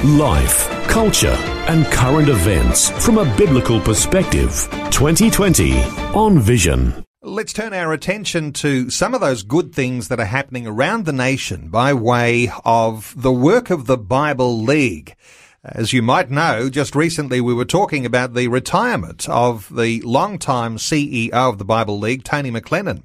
[0.00, 1.36] Life, culture,
[1.68, 4.68] and current events from a biblical perspective.
[4.90, 5.80] 2020
[6.12, 7.04] on Vision.
[7.22, 11.12] Let's turn our attention to some of those good things that are happening around the
[11.12, 15.14] nation by way of the work of the Bible League.
[15.62, 20.78] As you might know, just recently we were talking about the retirement of the longtime
[20.78, 23.04] CEO of the Bible League, Tony McLennan.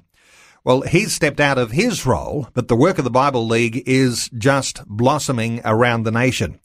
[0.64, 4.28] Well, he's stepped out of his role, but the work of the Bible League is
[4.36, 6.58] just blossoming around the nation.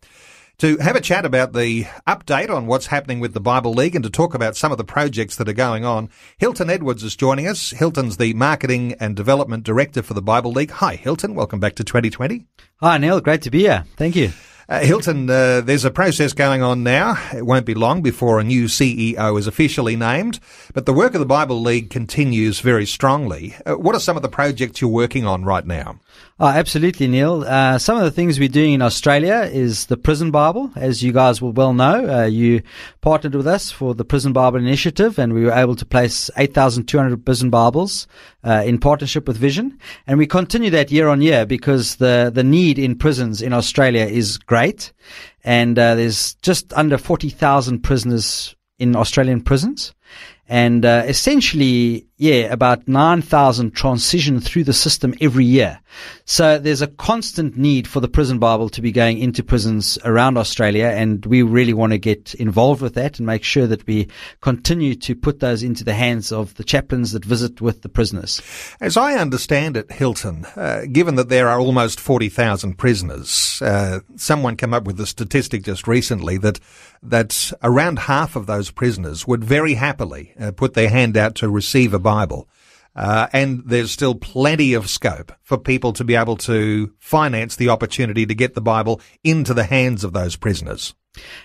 [0.60, 4.04] To have a chat about the update on what's happening with the Bible League and
[4.04, 7.48] to talk about some of the projects that are going on, Hilton Edwards is joining
[7.48, 7.72] us.
[7.72, 10.72] Hilton's the Marketing and Development Director for the Bible League.
[10.72, 11.36] Hi, Hilton.
[11.36, 12.46] Welcome back to 2020.
[12.78, 13.20] Hi, Neil.
[13.20, 13.86] Great to be here.
[13.98, 14.32] Thank you.
[14.70, 17.18] Uh, Hilton, uh, there's a process going on now.
[17.36, 20.40] It won't be long before a new CEO is officially named,
[20.74, 23.56] but the work of the Bible League continues very strongly.
[23.66, 26.00] Uh, what are some of the projects you're working on right now?
[26.40, 27.44] Oh, absolutely, Neil.
[27.44, 30.72] Uh, some of the things we're doing in Australia is the Prison Bible.
[30.76, 32.64] As you guys will well know, uh, you
[33.02, 37.24] partnered with us for the Prison Bible Initiative, and we were able to place 8,200
[37.24, 38.08] prison Bibles
[38.44, 39.78] uh, in partnership with Vision.
[40.08, 44.06] And we continue that year on year because the, the need in prisons in Australia
[44.06, 44.53] is great.
[45.44, 49.94] And uh, there's just under 40,000 prisoners in Australian prisons.
[50.48, 55.82] And uh, essentially, yeah, about 9,000 transition through the system every year.
[56.24, 60.38] So there's a constant need for the prison Bible to be going into prisons around
[60.38, 60.86] Australia.
[60.86, 64.08] And we really want to get involved with that and make sure that we
[64.40, 68.42] continue to put those into the hands of the chaplains that visit with the prisoners.
[68.80, 74.56] As I understand it, Hilton, uh, given that there are almost 40,000 prisoners, uh, someone
[74.56, 76.62] came up with a statistic just recently that
[77.06, 81.50] that around half of those prisoners would very happily uh, put their hand out to
[81.50, 82.13] receive a Bible.
[82.96, 87.70] Uh, and there's still plenty of scope for people to be able to finance the
[87.70, 90.94] opportunity to get the Bible into the hands of those prisoners.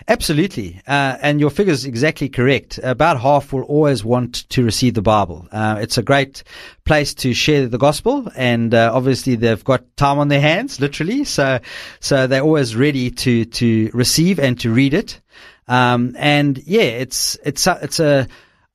[0.06, 0.80] Absolutely.
[0.86, 2.78] Uh, and your figure is exactly correct.
[2.82, 5.46] About half will always want to receive the Bible.
[5.52, 6.42] Uh, it's a great
[6.84, 8.30] place to share the gospel.
[8.34, 11.24] And uh, obviously they've got time on their hands, literally.
[11.24, 11.60] So,
[12.00, 15.20] so they're always ready to, to receive and to read it.
[15.66, 18.26] Um, and yeah, it's, it's, a, it's a,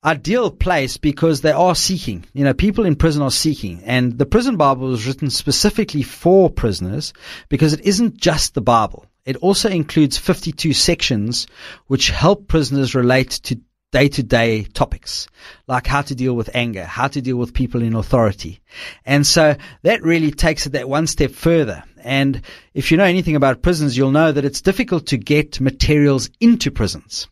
[0.04, 2.24] ideal place because they are seeking.
[2.32, 3.82] You know, people in prison are seeking.
[3.84, 7.12] And the prison Bible was written specifically for prisoners
[7.48, 9.06] because it isn't just the Bible.
[9.24, 11.46] It also includes 52 sections
[11.86, 13.60] which help prisoners relate to
[13.90, 15.28] day to day topics,
[15.68, 18.60] like how to deal with anger, how to deal with people in authority.
[19.06, 21.84] And so that really takes it that one step further.
[22.04, 22.42] And
[22.74, 26.70] if you know anything about prisons, you'll know that it's difficult to get materials into
[26.70, 27.28] prisons.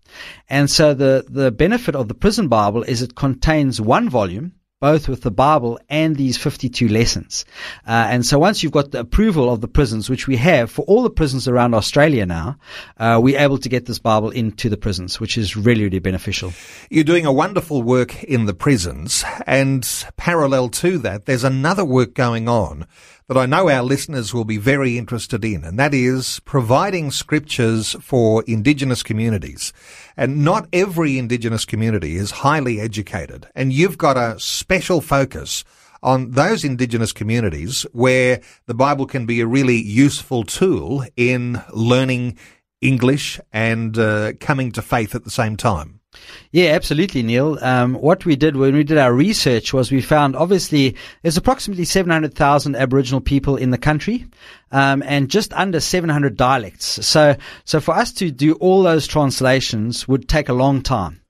[0.49, 4.53] And so the, the benefit of the prison Bible is it contains one volume
[4.83, 7.45] both with the Bible and these 52 lessons.
[7.87, 10.83] Uh, and so once you've got the approval of the prisons, which we have for
[10.87, 12.59] all the prisons around Australia now,
[12.99, 16.53] uh, we're able to get this Bible into the prisons, which is really, really beneficial.
[16.91, 22.15] You're doing a wonderful work in the prisons, and parallel to that, there's another work
[22.15, 22.89] going on
[23.29, 27.97] that I know our listeners will be very interested in, and that is providing scriptures
[28.01, 29.73] for Indigenous communities.
[30.17, 35.65] And not every Indigenous community is highly educated, and you've got a special focus
[36.03, 42.37] on those Indigenous communities where the Bible can be a really useful tool in learning
[42.81, 46.02] English and uh, coming to faith at the same time.
[46.51, 47.59] Yeah, absolutely, Neil.
[47.63, 51.85] Um, what we did when we did our research was we found obviously there's approximately
[51.85, 54.27] 700,000 Aboriginal people in the country,
[54.71, 57.07] um, and just under 700 dialects.
[57.07, 61.23] So, so for us to do all those translations would take a long time.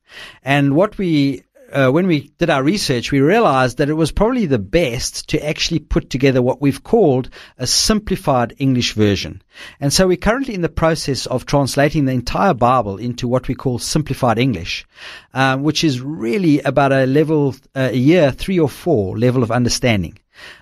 [0.43, 4.47] And what we uh, when we did our research, we realized that it was probably
[4.47, 9.43] the best to actually put together what we've called a simplified English version.
[9.81, 13.55] And so we're currently in the process of translating the entire Bible into what we
[13.55, 14.87] call simplified English,
[15.35, 19.51] um, which is really about a level, uh, a year three or four level of
[19.51, 20.19] understanding.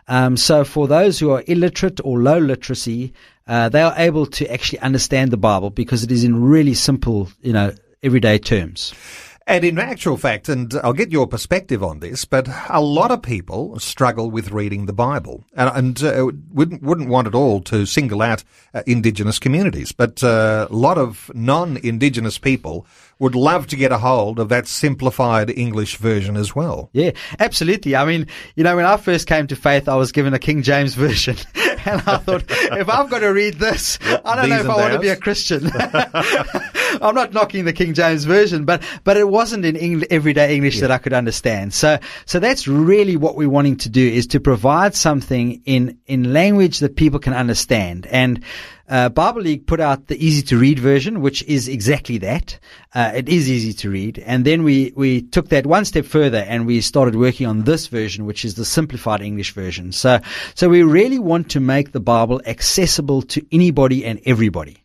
[0.08, 3.12] Um, so for those who are illiterate or low literacy,
[3.46, 7.29] uh, they are able to actually understand the Bible because it is in really simple,
[7.43, 8.94] you know, everyday terms.
[9.50, 13.20] And in actual fact, and I'll get your perspective on this, but a lot of
[13.20, 17.85] people struggle with reading the Bible and, and uh, wouldn't, wouldn't want at all to
[17.85, 18.44] single out
[18.75, 19.91] uh, Indigenous communities.
[19.91, 22.87] But uh, a lot of non-Indigenous people
[23.19, 26.88] would love to get a hold of that simplified English version as well.
[26.93, 27.11] Yeah,
[27.41, 27.97] absolutely.
[27.97, 30.62] I mean, you know, when I first came to faith, I was given a King
[30.62, 31.37] James version.
[31.87, 34.93] And I thought, if I've got to read this, I don't know if I want
[34.94, 35.71] to be a Christian.
[37.03, 40.77] I'm not knocking the King James version, but but it wasn't in English, everyday English
[40.77, 40.82] yeah.
[40.82, 41.73] that I could understand.
[41.73, 46.32] So so that's really what we're wanting to do is to provide something in in
[46.32, 48.06] language that people can understand.
[48.06, 48.44] And
[48.90, 52.58] uh, Bible League put out the easy to read version, which is exactly that.
[52.94, 54.19] Uh, it is easy to read.
[54.19, 57.87] And then we, we took that one step further and we started working on this
[57.87, 59.92] version, which is the simplified English version.
[59.92, 60.19] So,
[60.54, 64.82] so we really want to make the Bible accessible to anybody and everybody.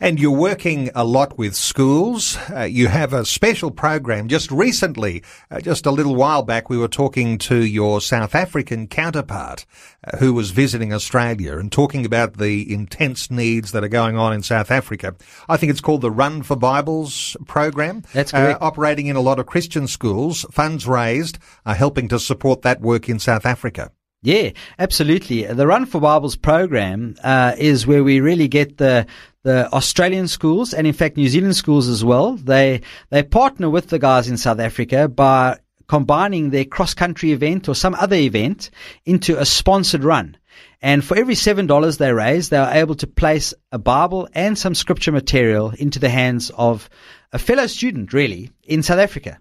[0.00, 2.36] And you're working a lot with schools.
[2.54, 4.28] Uh, you have a special program.
[4.28, 8.88] Just recently, uh, just a little while back, we were talking to your South African
[8.88, 9.64] counterpart
[10.04, 14.32] uh, who was visiting Australia and talking about the intense needs that are going on
[14.32, 15.14] in South Africa.
[15.48, 18.02] I think it's called the Run for Bibles program.
[18.12, 18.60] That's correct.
[18.60, 20.44] Uh, operating in a lot of Christian schools.
[20.50, 23.90] Funds raised are helping to support that work in South Africa.
[24.22, 25.44] Yeah, absolutely.
[25.44, 29.06] The Run for Bibles program uh, is where we really get the
[29.46, 32.32] the Australian schools and in fact New Zealand schools as well.
[32.32, 37.68] They they partner with the guys in South Africa by combining their cross country event
[37.68, 38.70] or some other event
[39.04, 40.36] into a sponsored run.
[40.82, 44.58] And for every seven dollars they raise, they are able to place a Bible and
[44.58, 46.90] some scripture material into the hands of
[47.32, 49.38] a fellow student, really, in South Africa.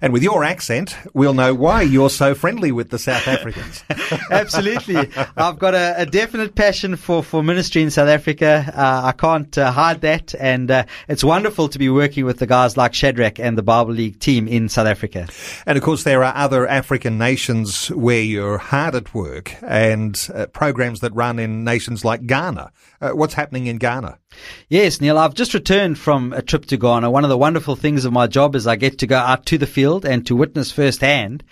[0.00, 3.84] And with your accent, we'll know why you're so friendly with the South Africans.
[4.30, 5.10] Absolutely.
[5.36, 8.72] I've got a, a, definite passion for, for ministry in South Africa.
[8.74, 10.34] Uh, I can't uh, hide that.
[10.38, 13.92] And uh, it's wonderful to be working with the guys like Shadrach and the Bible
[13.92, 15.28] League team in South Africa.
[15.66, 20.46] And of course, there are other African nations where you're hard at work and uh,
[20.46, 22.72] programs that run in nations like Ghana.
[23.00, 24.18] Uh, what's happening in Ghana?
[24.68, 27.10] Yes, Neil, I've just returned from a trip to Ghana.
[27.10, 29.58] One of the wonderful things of my job is I get to go out to
[29.58, 31.44] the field and to witness firsthand.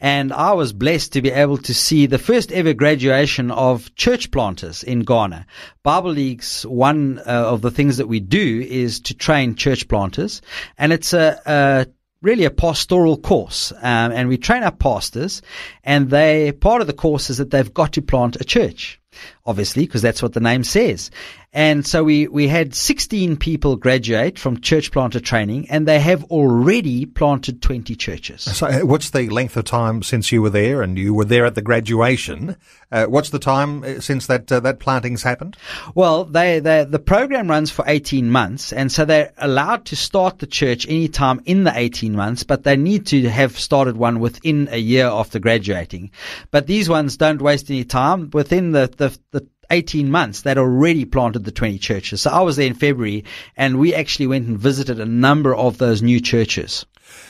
[0.00, 4.30] And I was blessed to be able to see the first ever graduation of church
[4.30, 5.46] planters in Ghana.
[5.82, 10.42] Bible League's one uh, of the things that we do is to train church planters.
[10.78, 11.86] And it's a, a
[12.22, 13.72] really a pastoral course.
[13.78, 15.42] Um, and we train our pastors
[15.82, 19.00] and they, part of the course is that they've got to plant a church
[19.46, 21.10] obviously, because that's what the name says.
[21.52, 26.22] And so we, we had 16 people graduate from church planter training and they have
[26.24, 28.42] already planted 20 churches.
[28.42, 31.44] So uh, what's the length of time since you were there and you were there
[31.46, 32.56] at the graduation?
[32.92, 35.56] Uh, what's the time uh, since that, uh, that planting's happened?
[35.96, 40.38] Well, they, they, the program runs for 18 months and so they're allowed to start
[40.38, 44.68] the church anytime in the 18 months, but they need to have started one within
[44.70, 46.12] a year after graduating.
[46.52, 48.30] But these ones don't waste any time.
[48.32, 52.22] Within the, the, the 18 months, they'd already planted the 20 churches.
[52.22, 53.24] So I was there in February
[53.56, 56.84] and we actually went and visited a number of those new churches.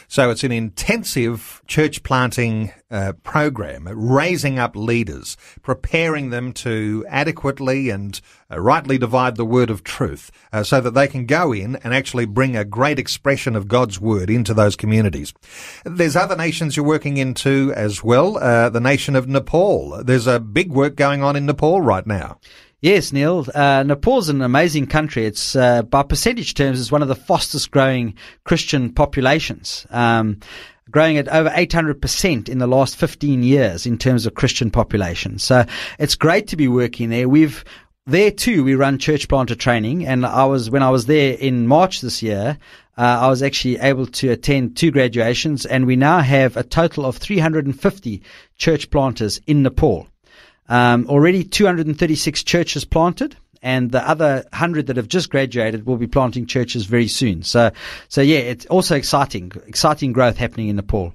[0.09, 7.91] So it's an intensive church planting uh, program, raising up leaders, preparing them to adequately
[7.91, 11.77] and uh, rightly divide the word of truth, uh, so that they can go in
[11.77, 15.32] and actually bring a great expression of God's word into those communities.
[15.85, 18.38] There's other nations you're working into as well.
[18.38, 20.03] Uh, the nation of Nepal.
[20.03, 22.38] There's a big work going on in Nepal right now.
[22.82, 23.47] Yes, Neil.
[23.55, 25.27] Uh, Nepal's an amazing country.
[25.27, 29.87] It's uh, by percentage terms, it's one of the fastest growing Christian populations.
[29.91, 30.41] Um,
[30.91, 35.38] growing at over 800% in the last 15 years in terms of Christian population.
[35.38, 35.64] So
[35.99, 37.28] it's great to be working there.
[37.28, 37.64] We've
[38.07, 41.66] there too, we run church planter training, and I was when I was there in
[41.66, 42.59] March this year.
[42.97, 47.05] Uh, I was actually able to attend two graduations, and we now have a total
[47.05, 48.23] of 350
[48.57, 50.09] church planters in Nepal.
[50.71, 56.07] Um, already 236 churches planted and the other 100 that have just graduated will be
[56.07, 57.43] planting churches very soon.
[57.43, 57.73] So,
[58.09, 61.12] so yeah, it's also exciting, exciting growth happening in Nepal.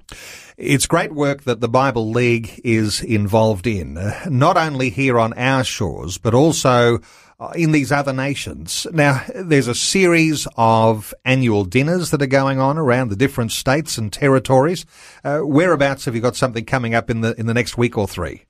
[0.56, 5.32] It's great work that the Bible League is involved in, uh, not only here on
[5.34, 7.00] our shores, but also
[7.40, 8.86] uh, in these other nations.
[8.92, 13.98] Now, there's a series of annual dinners that are going on around the different states
[13.98, 14.86] and territories.
[15.24, 18.06] Uh, whereabouts have you got something coming up in the in the next week or
[18.06, 18.46] three?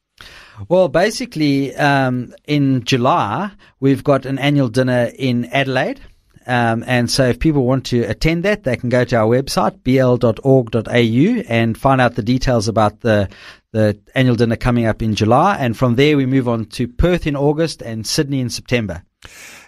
[0.69, 6.01] Well, basically, um, in July, we've got an annual dinner in Adelaide.
[6.47, 9.83] Um, and so if people want to attend that, they can go to our website,
[9.83, 13.29] bl.org.au and find out the details about the,
[13.73, 15.57] the annual dinner coming up in July.
[15.59, 19.03] And from there, we move on to Perth in August and Sydney in September.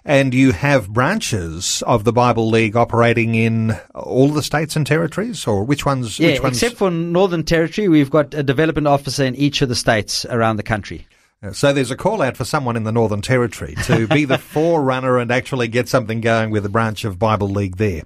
[0.08, 5.46] And you have branches of the Bible League operating in all the states and territories,
[5.46, 6.18] or which ones?
[6.18, 6.56] Yeah, which ones?
[6.56, 10.56] except for Northern Territory, we've got a development officer in each of the states around
[10.56, 11.06] the country.
[11.52, 15.18] So there's a call out for someone in the Northern Territory to be the forerunner
[15.18, 18.02] and actually get something going with a branch of Bible League there.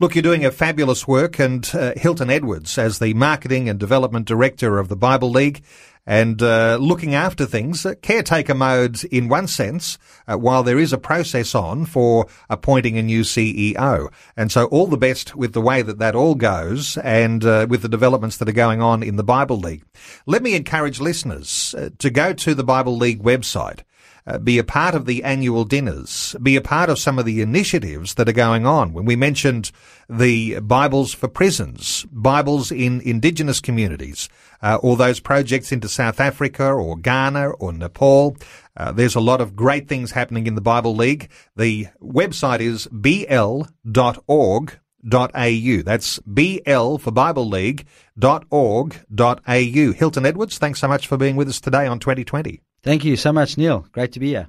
[0.00, 4.26] Look, you're doing a fabulous work and uh, Hilton Edwards as the marketing and development
[4.26, 5.62] director of the Bible League
[6.06, 10.92] and uh, looking after things, uh, caretaker mode in one sense, uh, while there is
[10.92, 14.12] a process on for appointing a new CEO.
[14.36, 17.82] And so all the best with the way that that all goes and uh, with
[17.82, 19.84] the developments that are going on in the Bible League.
[20.26, 23.80] Let me encourage listeners uh, to go to the Bible League website.
[24.24, 27.42] Uh, be a part of the annual dinners, be a part of some of the
[27.42, 28.92] initiatives that are going on.
[28.92, 29.72] When we mentioned
[30.08, 34.28] the Bibles for prisons, Bibles in indigenous communities,
[34.62, 38.36] uh, or those projects into South Africa or Ghana or Nepal,
[38.76, 41.30] uh, there's a lot of great things happening in the Bible League.
[41.56, 45.82] The website is bl.org au.
[45.82, 47.86] That's BL for Bible League
[48.18, 49.92] dot org dot au.
[49.92, 52.62] Hilton Edwards, thanks so much for being with us today on 2020.
[52.82, 53.86] Thank you so much, Neil.
[53.92, 54.48] Great to be here.